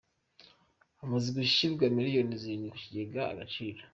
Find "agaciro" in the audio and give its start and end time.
3.31-3.79